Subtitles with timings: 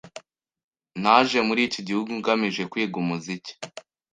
[1.01, 3.51] Naje muri iki gihugu ngamije kwiga umuziki.